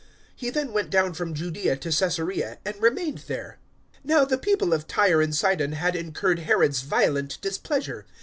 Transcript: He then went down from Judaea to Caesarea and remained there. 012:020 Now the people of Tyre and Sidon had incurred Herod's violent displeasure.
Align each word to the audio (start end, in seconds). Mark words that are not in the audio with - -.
He 0.35 0.49
then 0.49 0.73
went 0.73 0.89
down 0.89 1.13
from 1.13 1.35
Judaea 1.35 1.75
to 1.77 1.91
Caesarea 1.95 2.57
and 2.65 2.75
remained 2.81 3.19
there. 3.27 3.59
012:020 3.97 3.99
Now 4.05 4.25
the 4.25 4.37
people 4.39 4.73
of 4.73 4.87
Tyre 4.87 5.21
and 5.21 5.35
Sidon 5.35 5.73
had 5.73 5.95
incurred 5.95 6.39
Herod's 6.39 6.81
violent 6.81 7.39
displeasure. 7.41 8.07